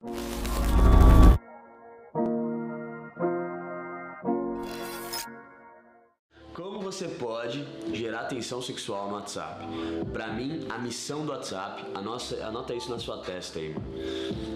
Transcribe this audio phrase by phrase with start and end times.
[0.00, 0.39] Como
[6.90, 9.64] você pode gerar tensão sexual no WhatsApp?
[10.12, 13.76] Pra mim, a missão do WhatsApp, a nossa, anota isso na sua testa aí.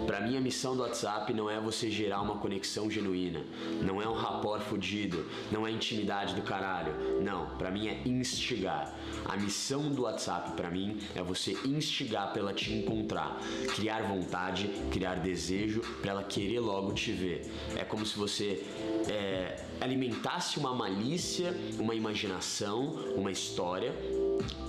[0.05, 3.45] Pra mim, a missão do WhatsApp não é você gerar uma conexão genuína,
[3.81, 6.93] não é um rapport fudido, não é intimidade do caralho.
[7.21, 8.93] Não, pra mim é instigar.
[9.23, 13.39] A missão do WhatsApp pra mim é você instigar pra ela te encontrar,
[13.73, 17.49] criar vontade, criar desejo pra ela querer logo te ver.
[17.77, 18.61] É como se você
[19.07, 23.93] é, alimentasse uma malícia, uma imaginação, uma história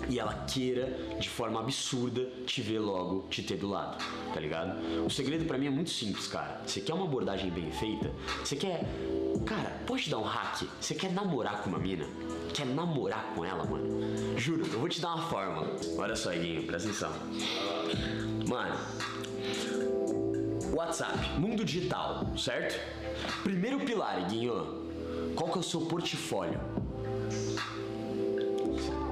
[0.08, 4.78] e ela queira de forma absurda te ver logo, te ter do lado, tá ligado?
[5.04, 6.60] O segredo pra mim é muito simples, cara.
[6.64, 8.12] Você quer uma abordagem bem feita?
[8.44, 8.84] Você quer,
[9.44, 10.62] cara, pode te dar um hack?
[10.80, 12.06] Você quer namorar com uma mina?
[12.54, 14.38] Quer namorar com ela, mano?
[14.38, 15.66] Juro, eu vou te dar uma forma.
[15.98, 17.12] Olha só, Iguinho, presta atenção.
[18.48, 18.76] Mano,
[20.72, 22.78] WhatsApp, mundo digital, certo?
[23.42, 24.85] Primeiro pilar, Iguinho.
[25.36, 26.58] Qual que é o seu portfólio?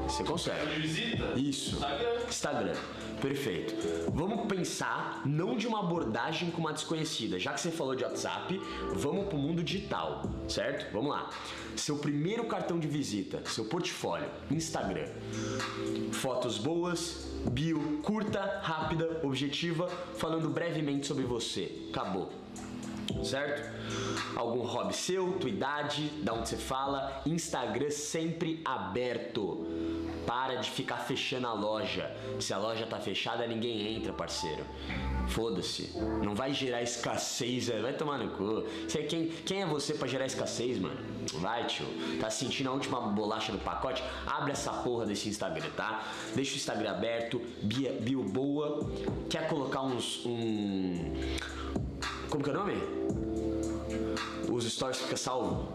[0.08, 0.80] Você consegue.
[0.80, 1.38] Visita?
[1.38, 1.76] Isso.
[1.76, 2.16] Instagram.
[2.28, 2.74] Instagram.
[3.20, 3.74] Perfeito.
[4.12, 7.38] Vamos pensar não de uma abordagem com uma desconhecida.
[7.38, 8.60] Já que você falou de WhatsApp,
[8.94, 10.90] vamos pro mundo digital, certo?
[10.92, 11.30] Vamos lá.
[11.76, 15.08] Seu primeiro cartão de visita, seu portfólio, Instagram.
[16.12, 21.86] Fotos boas, bio curta, rápida, objetiva, falando brevemente sobre você.
[21.90, 22.43] Acabou
[23.24, 23.72] certo?
[24.36, 29.66] Algum hobby seu, tua idade, da onde você fala, Instagram sempre aberto.
[30.26, 32.10] Para de ficar fechando a loja.
[32.40, 34.64] Se a loja tá fechada, ninguém entra, parceiro.
[35.28, 35.92] Foda-se.
[36.22, 37.82] Não vai gerar escassez, velho.
[37.82, 38.64] vai tomar no cu.
[38.88, 40.98] Você, quem, quem é você pra gerar escassez, mano?
[41.34, 41.86] Vai, tio.
[42.20, 44.02] Tá sentindo a última bolacha do pacote?
[44.26, 46.04] Abre essa porra desse Instagram, tá?
[46.34, 48.90] Deixa o Instagram aberto, bio boa.
[49.28, 50.24] Quer colocar uns.
[50.24, 51.14] Um...
[52.34, 52.74] Como que é o nome?
[54.50, 55.72] Os stories fica salvo.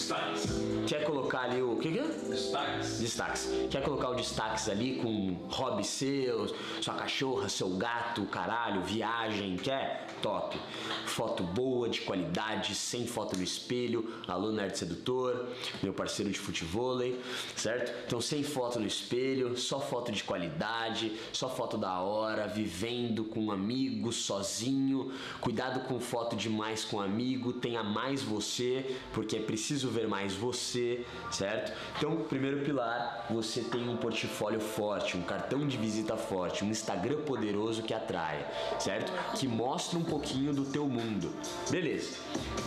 [0.00, 0.48] Destaques.
[0.86, 1.76] Quer colocar ali o.
[1.76, 2.02] que, que é?
[2.02, 2.98] Destaques.
[3.00, 3.48] Destaques.
[3.70, 10.06] Quer colocar os destaques ali com hobby seus, sua cachorra, seu gato, caralho, viagem, quer?
[10.22, 10.58] Top.
[11.04, 14.10] Foto boa, de qualidade, sem foto no espelho.
[14.26, 15.48] Alô Nerd Sedutor,
[15.82, 17.20] meu parceiro de futevôlei,
[17.54, 17.92] certo?
[18.06, 23.40] Então sem foto no espelho, só foto de qualidade, só foto da hora, vivendo com
[23.40, 25.12] um amigo, sozinho.
[25.40, 31.04] Cuidado com foto demais com amigo, tenha mais você, porque é preciso ver mais você,
[31.30, 31.72] certo?
[31.96, 37.22] Então, primeiro pilar, você tem um portfólio forte, um cartão de visita forte, um Instagram
[37.22, 38.46] poderoso que atrai,
[38.78, 39.12] certo?
[39.36, 41.32] Que mostra um pouquinho do teu mundo.
[41.70, 42.18] Beleza.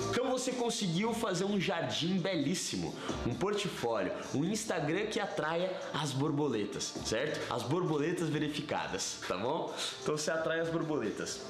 [0.10, 2.94] Então você conseguiu fazer um jardim belíssimo,
[3.26, 7.40] um portfólio, um Instagram que atraia as borboletas, certo?
[7.52, 9.74] As borboletas verificadas, tá bom?
[10.02, 11.42] Então você atrai as borboletas.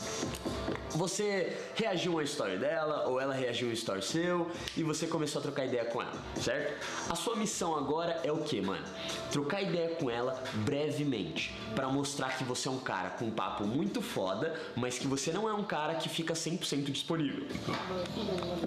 [0.92, 5.08] Você reagiu a uma história dela, ou ela reagiu a uma história seu, e você
[5.08, 6.74] começou a trocar ideia com ela, certo?
[7.10, 8.86] A sua missão agora é o que, mano?
[9.32, 13.66] Trocar ideia com ela brevemente, para mostrar que você é um cara com um papo
[13.66, 17.48] muito foda, mas que você não é um cara que fica 100% disponível.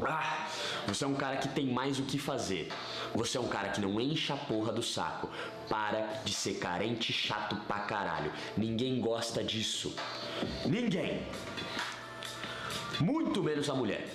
[0.07, 0.49] Ah,
[0.87, 2.73] você é um cara que tem mais o que fazer.
[3.15, 5.31] Você é um cara que não enche a porra do saco.
[5.69, 8.33] Para de ser carente chato pra caralho.
[8.57, 9.95] Ninguém gosta disso.
[10.65, 11.27] Ninguém.
[13.01, 14.09] Muito menos a mulher.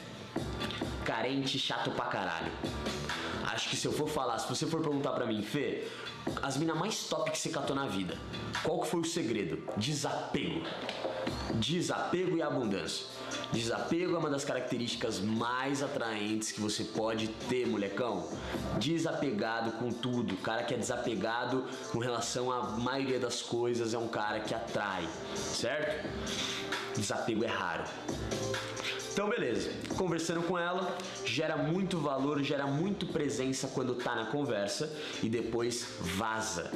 [1.04, 2.52] Carente, chato pra caralho.
[3.44, 5.88] Acho que se eu for falar, se você for perguntar pra mim, Fê,
[6.42, 8.18] as minas mais top que você catou na vida,
[8.64, 9.62] qual que foi o segredo?
[9.76, 10.62] Desapego.
[11.56, 13.06] Desapego e abundância.
[13.52, 18.30] Desapego é uma das características mais atraentes que você pode ter, molecão.
[18.80, 20.36] Desapegado com tudo.
[20.36, 24.54] O cara que é desapegado com relação à maioria das coisas é um cara que
[24.54, 26.08] atrai, certo?
[26.96, 27.84] Desapego é raro.
[29.14, 34.90] Então beleza, conversando com ela, gera muito valor, gera muito presença quando tá na conversa
[35.22, 36.72] e depois vaza.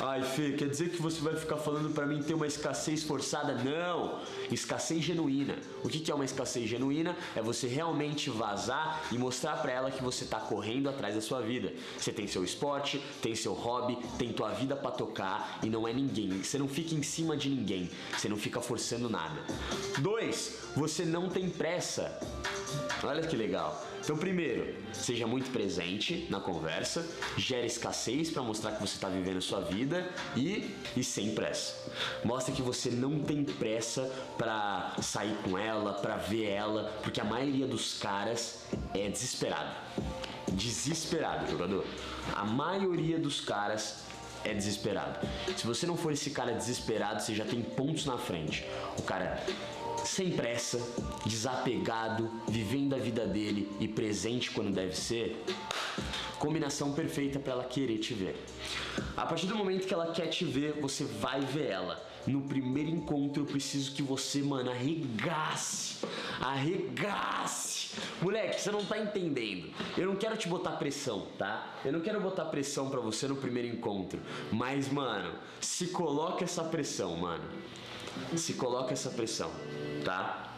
[0.00, 3.54] Ai, Fê, quer dizer que você vai ficar falando pra mim ter uma escassez forçada?
[3.54, 4.20] Não!
[4.50, 5.56] Escassez genuína.
[5.84, 7.16] O que é uma escassez genuína?
[7.36, 11.40] É você realmente vazar e mostrar pra ela que você tá correndo atrás da sua
[11.40, 11.72] vida.
[11.98, 15.92] Você tem seu esporte, tem seu hobby, tem tua vida pra tocar e não é
[15.92, 16.42] ninguém.
[16.42, 17.90] Você não fica em cima de ninguém.
[18.16, 19.40] Você não fica forçando nada.
[19.98, 22.18] Dois, você não tem pressa.
[23.02, 23.84] Olha que legal.
[24.00, 27.06] Então, primeiro, seja muito presente na conversa,
[27.36, 31.92] gere escassez para mostrar que você está vivendo a sua vida e, e sem pressa.
[32.24, 37.24] Mostra que você não tem pressa para sair com ela, para ver ela, porque a
[37.24, 39.70] maioria dos caras é desesperado.
[40.52, 41.86] Desesperado, jogador.
[42.34, 44.02] A maioria dos caras
[44.44, 45.26] é desesperado.
[45.56, 48.66] Se você não for esse cara desesperado, você já tem pontos na frente.
[48.98, 49.40] O cara
[50.04, 50.80] sem pressa,
[51.24, 55.42] desapegado, vivendo a vida dele e presente quando deve ser,
[56.38, 58.36] combinação perfeita para ela querer te ver.
[59.16, 62.12] A partir do momento que ela quer te ver, você vai ver ela.
[62.26, 66.06] No primeiro encontro, eu preciso que você, mano, arregace.
[66.40, 67.90] Arregace.
[68.20, 69.72] Moleque, você não tá entendendo.
[69.96, 71.74] Eu não quero te botar pressão, tá?
[71.84, 74.20] Eu não quero botar pressão para você no primeiro encontro.
[74.52, 77.44] Mas, mano, se coloca essa pressão, mano.
[78.36, 79.50] Se coloca essa pressão,
[80.02, 80.51] tá?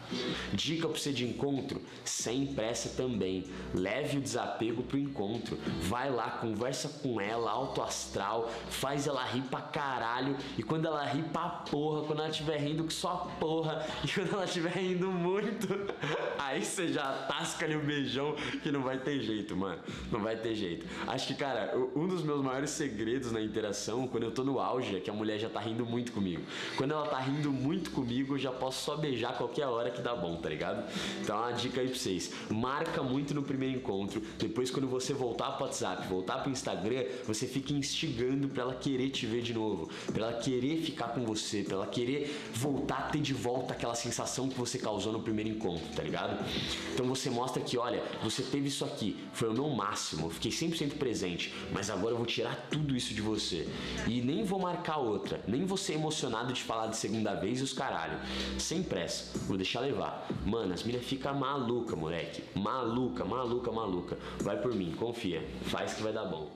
[0.53, 3.45] Dica para você de encontro: sem pressa também.
[3.73, 5.57] Leve o desapego pro encontro.
[5.81, 10.35] Vai lá, conversa com ela, alto astral, faz ela rir pra caralho.
[10.57, 14.33] E quando ela rir pra porra, quando ela estiver rindo que só porra, e quando
[14.33, 15.67] ela estiver rindo muito,
[16.37, 19.81] aí você já tasca ali o um beijão que não vai ter jeito, mano.
[20.11, 20.85] Não vai ter jeito.
[21.07, 24.97] Acho que, cara, um dos meus maiores segredos na interação, quando eu tô no auge,
[24.97, 26.43] é que a mulher já tá rindo muito comigo.
[26.77, 30.15] Quando ela tá rindo muito comigo, eu já posso só beijar qualquer hora que dá
[30.15, 30.83] bom, tá ligado?
[31.21, 34.21] Então, uma dica aí pra vocês: marca muito no primeiro encontro.
[34.37, 39.09] Depois, quando você voltar pro WhatsApp, voltar pro Instagram, você fica instigando pra ela querer
[39.09, 43.01] te ver de novo, pra ela querer ficar com você, pra ela querer voltar a
[43.03, 46.37] ter de volta aquela sensação que você causou no primeiro encontro, tá ligado?
[46.93, 50.97] Então, você mostra que, olha, você teve isso aqui, foi o meu máximo, fiquei 100%
[50.97, 53.67] presente, mas agora eu vou tirar tudo isso de você.
[54.07, 57.63] E nem vou marcar outra, nem vou ser emocionado de falar de segunda vez e
[57.63, 58.19] os caralho.
[58.57, 60.27] Sem pressa, vou deixar levar.
[60.45, 62.43] Mano, as minas ficam maluca, moleque.
[62.57, 64.17] Maluca, maluca, maluca.
[64.39, 65.41] Vai por mim, confia.
[65.63, 66.55] Faz que vai dar bom.